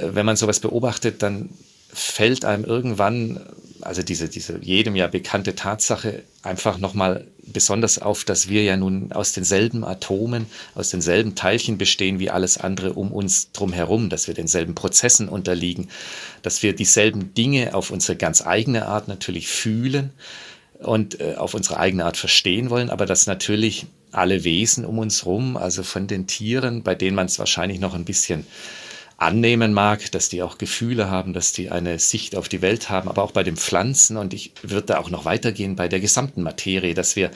[0.00, 1.50] wenn man sowas beobachtet, dann
[1.92, 3.40] fällt einem irgendwann,
[3.80, 9.12] also diese, diese jedem ja bekannte Tatsache, einfach nochmal besonders auf, dass wir ja nun
[9.12, 14.34] aus denselben Atomen, aus denselben Teilchen bestehen wie alles andere um uns drumherum, dass wir
[14.34, 15.88] denselben Prozessen unterliegen,
[16.42, 20.10] dass wir dieselben Dinge auf unsere ganz eigene Art natürlich fühlen
[20.80, 25.26] und äh, auf unsere eigene Art verstehen wollen, aber dass natürlich alle Wesen um uns
[25.26, 28.46] rum, also von den Tieren, bei denen man es wahrscheinlich noch ein bisschen
[29.24, 33.08] annehmen mag, dass die auch Gefühle haben, dass die eine Sicht auf die Welt haben,
[33.08, 36.42] aber auch bei den Pflanzen und ich würde da auch noch weitergehen bei der gesamten
[36.42, 37.30] Materie, dass wir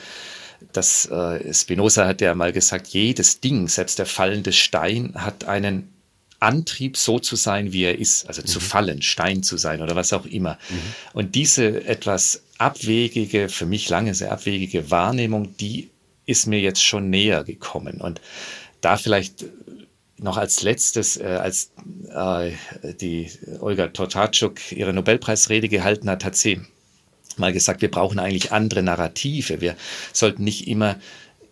[0.71, 5.93] das äh, Spinoza hat ja mal gesagt, jedes Ding, selbst der fallende Stein hat einen
[6.39, 8.45] Antrieb, so zu sein, wie er ist, also mhm.
[8.45, 10.57] zu fallen, Stein zu sein oder was auch immer.
[10.69, 10.79] Mhm.
[11.13, 15.89] Und diese etwas abwegige, für mich lange sehr abwegige Wahrnehmung, die
[16.25, 17.99] ist mir jetzt schon näher gekommen.
[17.99, 18.21] Und
[18.81, 19.45] da vielleicht
[20.19, 21.71] noch als letztes, äh, als
[22.13, 22.51] äh,
[23.01, 23.29] die
[23.59, 26.61] Olga Tortarczuk ihre Nobelpreisrede gehalten hat, hat sie
[27.37, 29.61] mal gesagt, wir brauchen eigentlich andere Narrative.
[29.61, 29.75] Wir
[30.13, 30.97] sollten nicht immer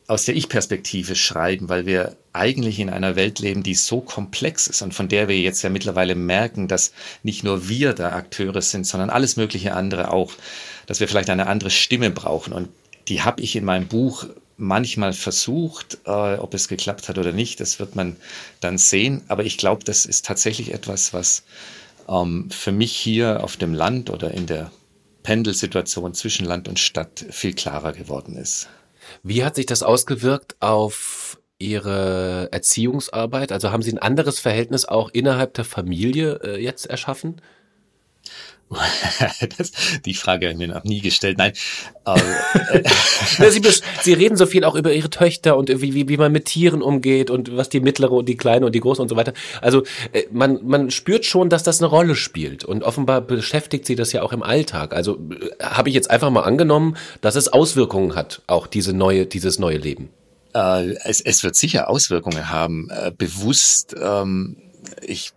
[0.08, 4.82] aus der Ich-Perspektive schreiben, weil wir eigentlich in einer Welt leben, die so komplex ist
[4.82, 8.88] und von der wir jetzt ja mittlerweile merken, dass nicht nur wir da Akteure sind,
[8.88, 10.32] sondern alles mögliche andere auch,
[10.86, 12.54] dass wir vielleicht eine andere Stimme brauchen.
[12.54, 12.70] Und
[13.10, 14.28] die habe ich in meinem Buch
[14.58, 18.18] manchmal versucht, äh, ob es geklappt hat oder nicht, das wird man
[18.60, 19.24] dann sehen.
[19.28, 21.44] Aber ich glaube, das ist tatsächlich etwas, was
[22.10, 24.72] ähm, für mich hier auf dem Land oder in der
[25.24, 28.68] Pendelsituation zwischen Land und Stadt viel klarer geworden ist.
[29.24, 33.52] Wie hat sich das ausgewirkt auf Ihre Erziehungsarbeit?
[33.52, 37.42] Also haben Sie ein anderes Verhältnis auch innerhalb der Familie äh, jetzt erschaffen?
[39.58, 39.72] das,
[40.06, 41.38] die Frage habe ich mir noch nie gestellt.
[41.38, 41.54] Nein.
[43.50, 43.62] Sie,
[44.02, 46.82] Sie, reden so viel auch über Ihre Töchter und wie, wie, wie man mit Tieren
[46.82, 49.34] umgeht und was die mittlere und die kleine und die große und so weiter.
[49.62, 53.96] Also äh, man, man spürt schon, dass das eine Rolle spielt und offenbar beschäftigt Sie
[53.96, 54.94] das ja auch im Alltag.
[54.94, 59.26] Also äh, habe ich jetzt einfach mal angenommen, dass es Auswirkungen hat, auch diese neue,
[59.26, 60.10] dieses neue Leben.
[60.54, 62.90] Äh, es, es wird sicher Auswirkungen haben.
[62.90, 64.58] Äh, bewusst ähm,
[65.02, 65.34] ich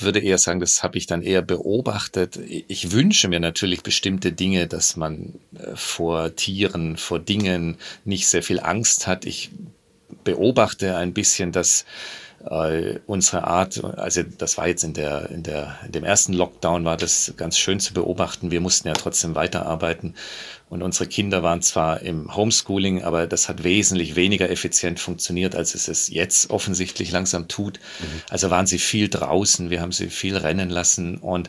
[0.00, 2.38] würde eher sagen, das habe ich dann eher beobachtet.
[2.68, 8.42] Ich wünsche mir natürlich bestimmte Dinge, dass man äh, vor Tieren, vor Dingen nicht sehr
[8.42, 9.24] viel Angst hat.
[9.24, 9.50] Ich
[10.24, 11.84] beobachte ein bisschen, dass
[12.48, 16.84] äh, unsere Art, also das war jetzt in der, in der, in dem ersten Lockdown
[16.84, 18.50] war das ganz schön zu beobachten.
[18.50, 20.14] Wir mussten ja trotzdem weiterarbeiten
[20.68, 25.74] und unsere Kinder waren zwar im Homeschooling, aber das hat wesentlich weniger effizient funktioniert, als
[25.74, 27.80] es es jetzt offensichtlich langsam tut.
[28.00, 28.22] Mhm.
[28.28, 31.48] Also waren sie viel draußen, wir haben sie viel rennen lassen und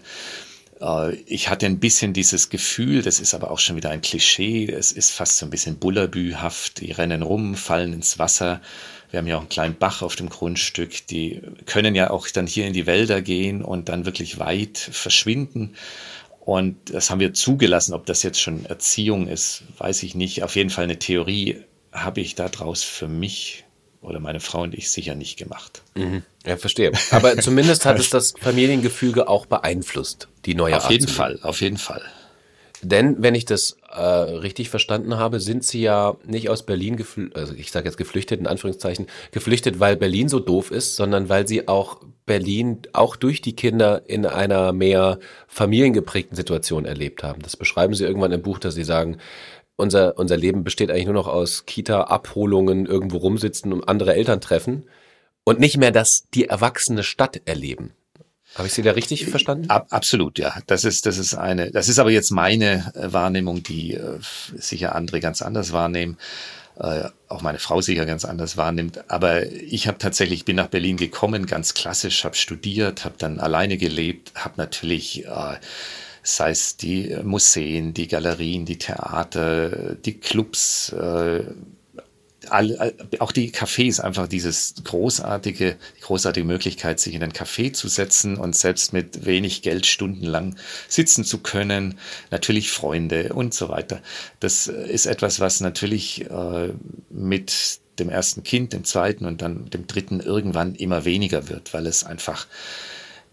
[0.79, 4.71] äh, ich hatte ein bisschen dieses Gefühl, das ist aber auch schon wieder ein Klischee,
[4.71, 8.61] es ist fast so ein bisschen Bullerbühaft, die rennen rum, fallen ins Wasser.
[9.11, 12.47] Wir haben ja auch einen kleinen Bach auf dem Grundstück, die können ja auch dann
[12.47, 15.75] hier in die Wälder gehen und dann wirklich weit verschwinden.
[16.39, 17.93] Und das haben wir zugelassen.
[17.93, 20.43] Ob das jetzt schon Erziehung ist, weiß ich nicht.
[20.43, 23.63] Auf jeden Fall eine Theorie habe ich daraus für mich
[24.01, 25.81] oder meine Frau und ich sicher nicht gemacht.
[25.95, 26.21] Mhm.
[26.45, 26.91] Ja, verstehe.
[27.09, 31.61] Aber zumindest hat es das Familiengefüge auch beeinflusst, die neue Auf Art jeden Fall, auf
[31.61, 32.03] jeden Fall.
[32.81, 34.01] Denn wenn ich das äh,
[34.37, 38.39] richtig verstanden habe, sind Sie ja nicht aus Berlin geflüchtet, also ich sage jetzt geflüchtet
[38.39, 43.41] in Anführungszeichen, geflüchtet, weil Berlin so doof ist, sondern weil Sie auch Berlin auch durch
[43.41, 47.41] die Kinder in einer mehr familiengeprägten Situation erlebt haben.
[47.41, 49.17] Das beschreiben Sie irgendwann im Buch, dass Sie sagen,
[49.75, 54.85] unser, unser Leben besteht eigentlich nur noch aus Kita-Abholungen, irgendwo rumsitzen und andere Eltern treffen
[55.43, 57.93] und nicht mehr das die erwachsene Stadt erleben.
[58.55, 59.69] Habe ich Sie da richtig verstanden?
[59.69, 60.55] Ab, absolut, ja.
[60.67, 64.19] Das ist, das ist eine, das ist aber jetzt meine äh, Wahrnehmung, die äh,
[64.55, 66.17] sicher andere ganz anders wahrnehmen.
[66.79, 69.09] Äh, auch meine Frau sicher ganz anders wahrnimmt.
[69.09, 73.77] Aber ich habe tatsächlich, bin nach Berlin gekommen, ganz klassisch, habe studiert, habe dann alleine
[73.77, 75.57] gelebt, habe natürlich äh,
[76.25, 81.43] sei es die Museen, die Galerien, die Theater, die Clubs, äh,
[82.51, 88.37] all, auch die Cafés, einfach dieses großartige, großartige Möglichkeit, sich in ein Café zu setzen
[88.37, 90.55] und selbst mit wenig Geld stundenlang
[90.87, 91.97] sitzen zu können.
[92.31, 94.01] Natürlich Freunde und so weiter.
[94.39, 96.73] Das ist etwas, was natürlich äh,
[97.09, 101.87] mit dem ersten Kind, dem zweiten und dann dem dritten irgendwann immer weniger wird, weil
[101.87, 102.47] es einfach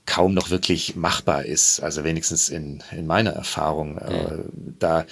[0.07, 1.81] kaum noch wirklich machbar ist.
[1.81, 3.99] Also wenigstens in, in meiner Erfahrung.
[3.99, 4.39] Äh,
[4.79, 5.07] da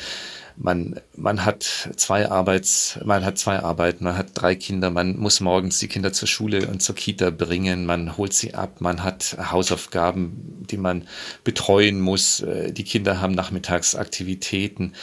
[0.62, 1.64] man, man hat
[1.96, 6.12] zwei Arbeits, man hat zwei Arbeiten, man hat drei Kinder, man muss morgens die Kinder
[6.12, 11.08] zur Schule und zur Kita bringen, man holt sie ab, man hat Hausaufgaben, die man
[11.44, 14.94] betreuen muss, äh, die Kinder haben Nachmittagsaktivitäten.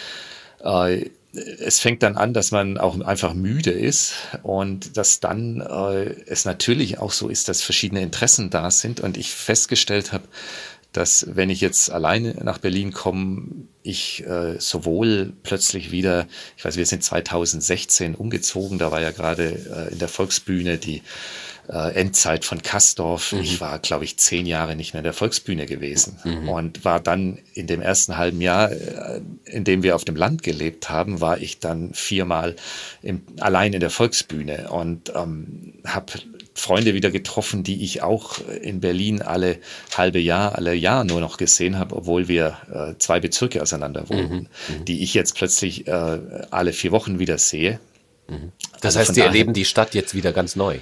[0.63, 6.15] Äh, es fängt dann an, dass man auch einfach müde ist und dass dann äh,
[6.27, 10.27] es natürlich auch so ist, dass verschiedene Interessen da sind und ich festgestellt habe,
[10.91, 16.77] dass wenn ich jetzt alleine nach Berlin komme, ich äh, sowohl plötzlich wieder, ich weiß,
[16.77, 21.03] wir sind 2016 umgezogen, da war ja gerade äh, in der Volksbühne die
[21.69, 23.33] äh, Endzeit von Kastorf.
[23.33, 23.39] Mhm.
[23.41, 26.49] Ich war, glaube ich, zehn Jahre nicht mehr in der Volksbühne gewesen mhm.
[26.49, 30.43] und war dann in dem ersten halben Jahr, äh, in dem wir auf dem Land
[30.43, 32.55] gelebt haben, war ich dann viermal
[33.01, 36.13] im, allein in der Volksbühne und ähm, habe
[36.57, 39.59] Freunde wieder getroffen, die ich auch in Berlin alle
[39.95, 44.49] halbe Jahr, alle Jahr nur noch gesehen habe, obwohl wir äh, zwei Bezirke auseinander wohnen,
[44.67, 44.75] mhm.
[44.79, 44.85] mhm.
[44.85, 47.79] die ich jetzt plötzlich äh, alle vier Wochen wieder sehe.
[48.27, 48.51] Mhm.
[48.81, 50.79] Das also heißt, Sie erleben die Stadt jetzt wieder ganz neu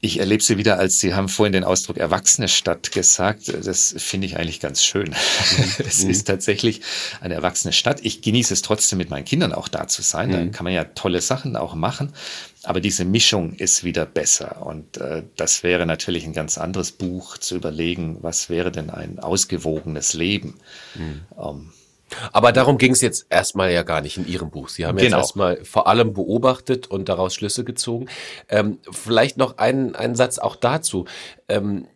[0.00, 3.48] ich erlebe sie wieder als, Sie haben vorhin den Ausdruck erwachsene Stadt gesagt.
[3.48, 5.14] Das finde ich eigentlich ganz schön.
[5.78, 6.10] es mhm.
[6.10, 6.82] ist tatsächlich
[7.20, 8.00] eine erwachsene Stadt.
[8.04, 10.30] Ich genieße es trotzdem mit meinen Kindern auch da zu sein.
[10.30, 10.52] Da mhm.
[10.52, 12.12] kann man ja tolle Sachen auch machen.
[12.62, 14.66] Aber diese Mischung ist wieder besser.
[14.66, 19.18] Und äh, das wäre natürlich ein ganz anderes Buch zu überlegen, was wäre denn ein
[19.18, 20.58] ausgewogenes Leben.
[20.94, 21.22] Mhm.
[21.42, 21.72] Ähm,
[22.32, 24.68] aber darum ging es jetzt erstmal ja gar nicht in Ihrem Buch.
[24.68, 25.18] Sie haben jetzt genau.
[25.18, 28.06] erstmal vor allem beobachtet und daraus Schlüsse gezogen.
[28.48, 31.06] Ähm, vielleicht noch einen, einen Satz auch dazu.
[31.48, 31.86] Ähm,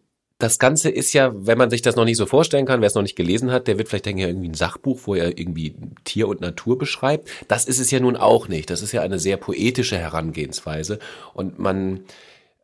[0.41, 2.95] das Ganze ist ja, wenn man sich das noch nicht so vorstellen kann, wer es
[2.95, 5.77] noch nicht gelesen hat, der wird vielleicht denken, ja, irgendwie ein Sachbuch, wo er irgendwie
[6.05, 7.29] Tier und Natur beschreibt.
[7.47, 8.71] Das ist es ja nun auch nicht.
[8.71, 10.99] Das ist ja eine sehr poetische Herangehensweise.
[11.35, 12.05] Und man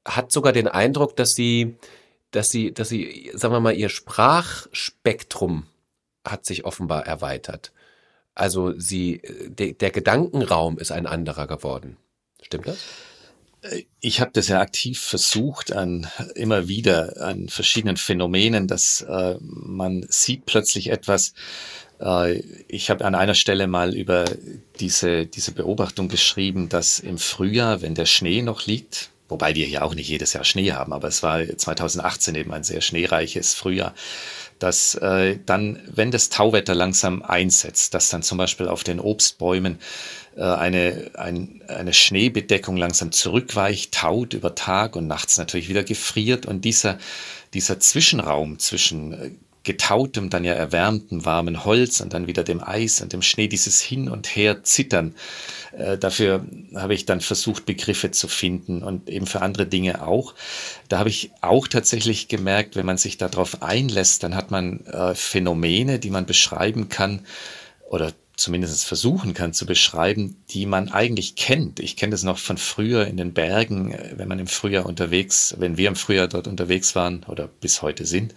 [0.06, 1.76] hat sogar den Eindruck, dass sie,
[2.30, 5.66] dass sie, dass sie, sagen wir mal, ihr Sprachspektrum
[6.26, 7.72] hat sich offenbar erweitert.
[8.34, 11.96] Also sie, de, der Gedankenraum ist ein anderer geworden.
[12.42, 12.78] Stimmt das?
[14.00, 20.06] Ich habe das ja aktiv versucht an immer wieder an verschiedenen Phänomenen, dass äh, man
[20.08, 21.32] sieht plötzlich etwas.
[21.98, 24.24] Äh, ich habe an einer Stelle mal über
[24.78, 29.82] diese diese Beobachtung geschrieben, dass im Frühjahr, wenn der Schnee noch liegt, wobei wir ja
[29.82, 33.94] auch nicht jedes Jahr Schnee haben, aber es war 2018 eben ein sehr schneereiches Frühjahr,
[34.58, 39.78] dass äh, dann, wenn das Tauwetter langsam einsetzt, dass dann zum Beispiel auf den Obstbäumen
[40.36, 46.46] äh, eine, ein, eine Schneebedeckung langsam zurückweicht, taut über Tag und nachts natürlich wieder gefriert
[46.46, 46.98] und dieser,
[47.54, 49.30] dieser Zwischenraum zwischen äh,
[49.66, 53.83] getautem, dann ja erwärmtem, warmen Holz und dann wieder dem Eis und dem Schnee, dieses
[53.83, 55.14] Hin und Her zittern.
[55.76, 60.35] Äh, dafür habe ich dann versucht, Begriffe zu finden und eben für andere Dinge auch.
[60.88, 65.14] Da habe ich auch tatsächlich gemerkt, wenn man sich darauf einlässt, dann hat man äh,
[65.14, 67.26] Phänomene, die man beschreiben kann
[67.90, 71.81] oder zumindest versuchen kann zu beschreiben, die man eigentlich kennt.
[71.81, 75.57] Ich kenne das noch von früher in den Bergen, äh, wenn man im Frühjahr unterwegs,
[75.59, 78.33] wenn wir im Frühjahr dort unterwegs waren oder bis heute sind,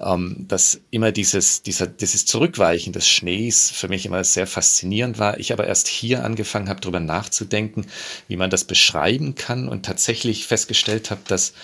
[0.00, 5.38] ähm, dass immer dieses, dieser, dieses Zurückweichen des Schnees für mich immer sehr faszinierend war.
[5.38, 7.86] Ich aber erst hier angefangen habe, darüber nachzudenken,
[8.28, 11.54] wie man das beschreiben kann und tatsächlich festgestellt habe, dass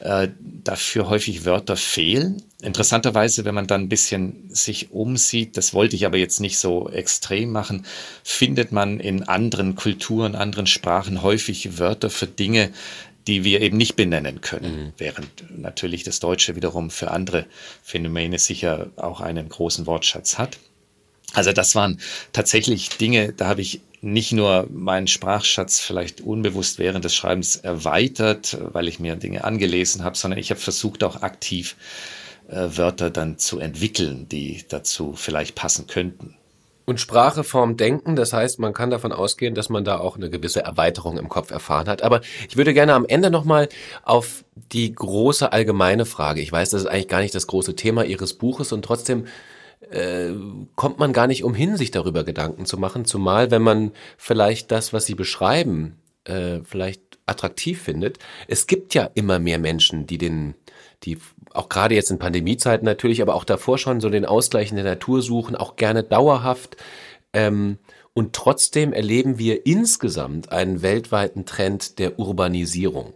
[0.00, 2.42] äh, dafür häufig Wörter fehlen.
[2.62, 6.88] Interessanterweise, wenn man dann ein bisschen sich umsieht, das wollte ich aber jetzt nicht so
[6.88, 7.86] extrem machen,
[8.22, 12.70] findet man in anderen Kulturen, anderen Sprachen häufig Wörter für Dinge,
[13.26, 14.92] die wir eben nicht benennen können, mhm.
[14.98, 17.46] während natürlich das Deutsche wiederum für andere
[17.82, 20.58] Phänomene sicher auch einen großen Wortschatz hat.
[21.32, 22.00] Also das waren
[22.32, 28.58] tatsächlich Dinge, da habe ich nicht nur meinen Sprachschatz vielleicht unbewusst während des Schreibens erweitert,
[28.72, 31.76] weil ich mir Dinge angelesen habe, sondern ich habe versucht auch aktiv
[32.48, 36.36] äh, Wörter dann zu entwickeln, die dazu vielleicht passen könnten.
[36.84, 40.28] Und Sprache formt Denken, das heißt, man kann davon ausgehen, dass man da auch eine
[40.28, 42.02] gewisse Erweiterung im Kopf erfahren hat.
[42.02, 43.70] Aber ich würde gerne am Ende nochmal
[44.02, 46.42] auf die große allgemeine Frage.
[46.42, 49.24] Ich weiß, das ist eigentlich gar nicht das große Thema Ihres Buches und trotzdem
[49.94, 50.34] äh,
[50.74, 54.92] kommt man gar nicht umhin, sich darüber Gedanken zu machen, zumal wenn man vielleicht das,
[54.92, 58.18] was Sie beschreiben, äh, vielleicht attraktiv findet.
[58.48, 60.54] Es gibt ja immer mehr Menschen, die den
[61.04, 61.18] die
[61.52, 64.84] auch gerade jetzt in Pandemiezeiten natürlich, aber auch davor schon so den Ausgleich in der
[64.84, 66.76] Natur suchen, auch gerne dauerhaft.
[67.32, 67.78] Ähm,
[68.14, 73.12] und trotzdem erleben wir insgesamt einen weltweiten Trend der Urbanisierung.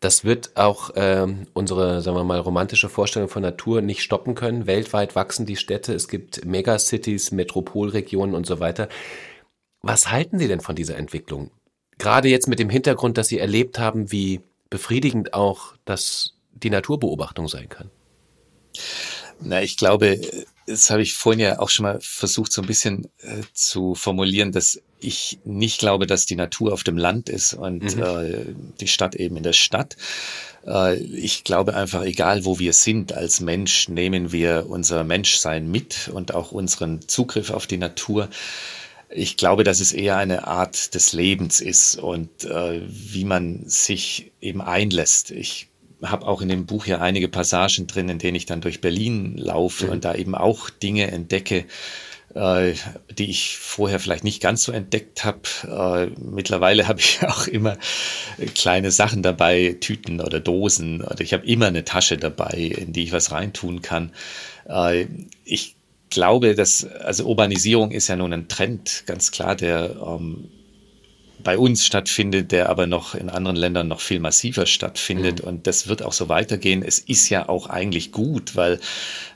[0.00, 4.66] Das wird auch ähm, unsere, sagen wir mal, romantische Vorstellung von Natur nicht stoppen können.
[4.66, 8.88] Weltweit wachsen die Städte, es gibt Megacities, Metropolregionen und so weiter.
[9.82, 11.50] Was halten Sie denn von dieser Entwicklung?
[11.98, 17.48] Gerade jetzt mit dem Hintergrund, dass Sie erlebt haben, wie befriedigend auch das die Naturbeobachtung
[17.48, 17.90] sein kann?
[19.40, 20.20] Na, ich glaube,
[20.66, 24.52] das habe ich vorhin ja auch schon mal versucht, so ein bisschen äh, zu formulieren,
[24.52, 28.02] dass ich nicht glaube, dass die Natur auf dem Land ist und mhm.
[28.02, 28.46] äh,
[28.80, 29.96] die Stadt eben in der Stadt.
[30.66, 36.10] Äh, ich glaube einfach, egal wo wir sind als Mensch, nehmen wir unser Menschsein mit
[36.12, 38.28] und auch unseren Zugriff auf die Natur.
[39.10, 44.32] Ich glaube, dass es eher eine Art des Lebens ist und äh, wie man sich
[44.40, 45.30] eben einlässt.
[45.30, 45.68] Ich
[46.02, 49.36] habe auch in dem Buch ja einige Passagen drin, in denen ich dann durch Berlin
[49.36, 49.92] laufe mhm.
[49.92, 51.64] und da eben auch Dinge entdecke,
[52.38, 52.74] äh,
[53.10, 55.40] die ich vorher vielleicht nicht ganz so entdeckt habe.
[55.64, 57.76] Äh, mittlerweile habe ich auch immer
[58.54, 61.02] kleine Sachen dabei, Tüten oder Dosen.
[61.02, 64.12] Oder ich habe immer eine Tasche dabei, in die ich was reintun kann.
[64.66, 65.06] Äh,
[65.44, 65.74] ich
[66.10, 70.48] glaube, dass, also Urbanisierung ist ja nun ein Trend, ganz klar, der ähm,
[71.42, 75.42] bei uns stattfindet, der aber noch in anderen Ländern noch viel massiver stattfindet.
[75.42, 75.48] Mhm.
[75.48, 76.82] Und das wird auch so weitergehen.
[76.82, 78.80] Es ist ja auch eigentlich gut, weil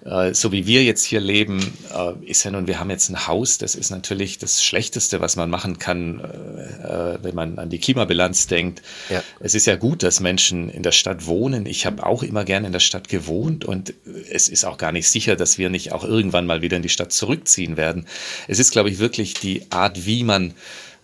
[0.05, 1.61] äh, so wie wir jetzt hier leben,
[1.95, 5.37] äh, ist ja nun, wir haben jetzt ein Haus, das ist natürlich das Schlechteste, was
[5.37, 8.83] man machen kann, äh, äh wenn man an die Klimabilanz denkt.
[9.09, 9.23] Ja.
[9.41, 11.67] Es ist ja gut, dass Menschen in der Stadt wohnen.
[11.67, 13.95] Ich habe auch immer gerne in der Stadt gewohnt und
[14.31, 16.89] es ist auch gar nicht sicher, dass wir nicht auch irgendwann mal wieder in die
[16.89, 18.07] Stadt zurückziehen werden.
[18.49, 20.55] Es ist, glaube ich, wirklich die Art, wie man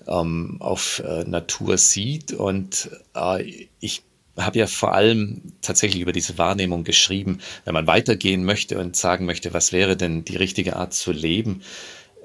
[0.09, 2.33] ähm, auf äh, Natur sieht.
[2.33, 4.03] Und äh, ich
[4.37, 9.27] habe ja vor allem tatsächlich über diese Wahrnehmung geschrieben, wenn man weitergehen möchte und sagen
[9.27, 11.63] möchte, was wäre denn die richtige Art zu leben,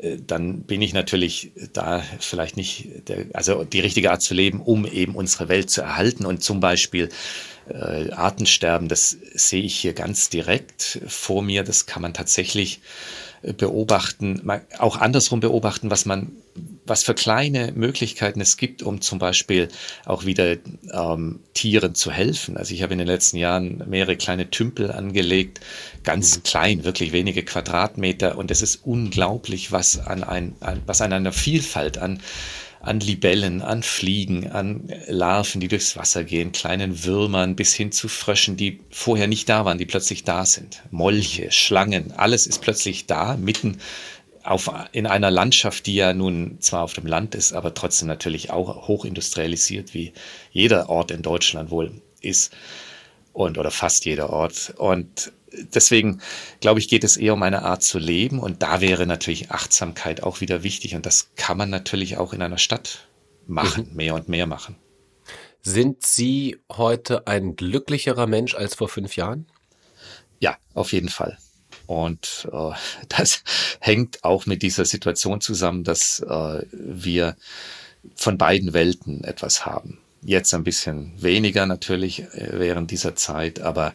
[0.02, 4.62] äh, dann bin ich natürlich da vielleicht nicht, der, also die richtige Art zu leben,
[4.62, 7.10] um eben unsere Welt zu erhalten und zum Beispiel
[7.70, 11.64] äh, Artensterben, das sehe ich hier ganz direkt vor mir.
[11.64, 12.82] Das kann man tatsächlich
[13.58, 14.42] beobachten,
[14.78, 16.32] auch andersrum beobachten, was man
[16.86, 19.70] was für kleine Möglichkeiten es gibt, um zum Beispiel
[20.06, 20.58] auch wieder
[20.92, 22.58] ähm, Tieren zu helfen.
[22.58, 25.62] Also ich habe in den letzten Jahren mehrere kleine Tümpel angelegt,
[26.04, 26.44] ganz mhm.
[26.44, 28.38] klein, wirklich wenige Quadratmeter.
[28.38, 32.20] Und es ist unglaublich, was an, ein, an, was an einer Vielfalt an
[32.84, 38.10] an Libellen, an Fliegen, an Larven, die durchs Wasser gehen, kleinen Würmern bis hin zu
[38.10, 40.84] Fröschen, die vorher nicht da waren, die plötzlich da sind.
[40.92, 43.80] Molche, Schlangen, alles ist plötzlich da, mitten
[44.44, 48.52] auf, in einer Landschaft, die ja nun zwar auf dem Land ist, aber trotzdem natürlich
[48.52, 50.12] auch hochindustrialisiert, wie
[50.52, 52.54] jeder Ort in Deutschland wohl ist
[53.32, 54.74] und oder fast jeder Ort.
[54.78, 55.32] Und
[55.74, 56.22] deswegen
[56.60, 60.24] glaube ich, geht es eher um eine Art zu leben und da wäre natürlich Achtsamkeit
[60.24, 63.08] auch wieder wichtig und das kann man natürlich auch in einer Stadt
[63.48, 63.96] machen, mhm.
[63.96, 64.76] mehr und mehr machen.
[65.62, 69.48] Sind Sie heute ein glücklicherer Mensch als vor fünf Jahren?
[70.40, 71.38] Ja, auf jeden Fall.
[71.88, 72.72] Und äh,
[73.10, 73.44] das
[73.80, 77.36] hängt auch mit dieser Situation zusammen, dass äh, wir
[78.16, 80.00] von beiden Welten etwas haben.
[80.22, 83.94] Jetzt ein bisschen weniger natürlich äh, während dieser Zeit, aber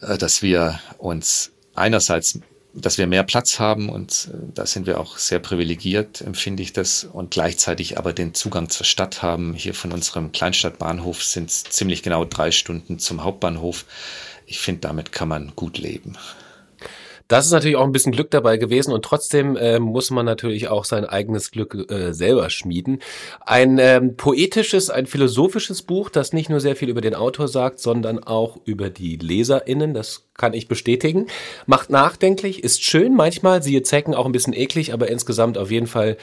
[0.00, 2.38] dass wir uns einerseits,
[2.74, 6.72] dass wir mehr Platz haben und äh, da sind wir auch sehr privilegiert, empfinde ich
[6.72, 9.54] das, und gleichzeitig aber den Zugang zur Stadt haben.
[9.54, 13.84] Hier von unserem Kleinstadtbahnhof sind es ziemlich genau drei Stunden zum Hauptbahnhof.
[14.46, 16.16] Ich finde, damit kann man gut leben.
[17.28, 20.68] Das ist natürlich auch ein bisschen Glück dabei gewesen und trotzdem äh, muss man natürlich
[20.68, 23.00] auch sein eigenes Glück äh, selber schmieden.
[23.44, 27.80] Ein ähm, poetisches, ein philosophisches Buch, das nicht nur sehr viel über den Autor sagt,
[27.80, 29.94] sondern auch über die LeserInnen.
[29.94, 31.26] Das kann ich bestätigen.
[31.66, 35.86] Macht nachdenklich, ist schön manchmal, siehe Zecken auch ein bisschen eklig, aber insgesamt auf jeden
[35.86, 36.16] Fall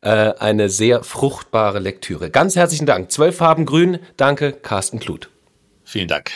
[0.00, 2.30] äh, eine sehr fruchtbare Lektüre.
[2.30, 3.10] Ganz herzlichen Dank.
[3.10, 3.98] Zwölf Farben grün.
[4.16, 5.28] Danke, Carsten Kluth.
[5.84, 6.32] Vielen Dank.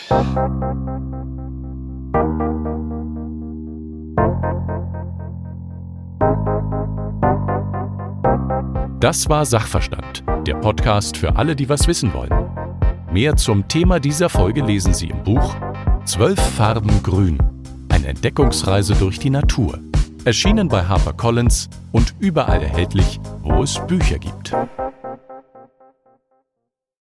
[9.01, 12.51] Das war Sachverstand, der Podcast für alle, die was wissen wollen.
[13.11, 15.57] Mehr zum Thema dieser Folge lesen Sie im Buch
[16.05, 17.39] Zwölf Farben Grün.
[17.89, 19.79] Eine Entdeckungsreise durch die Natur.
[20.27, 24.55] Erschienen bei HarperCollins und überall erhältlich, wo es Bücher gibt.